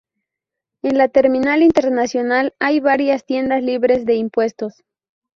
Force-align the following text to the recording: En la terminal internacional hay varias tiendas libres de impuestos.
En 0.81 0.97
la 0.97 1.09
terminal 1.09 1.61
internacional 1.61 2.55
hay 2.57 2.79
varias 2.79 3.23
tiendas 3.23 3.61
libres 3.61 4.03
de 4.03 4.15
impuestos. 4.15 4.81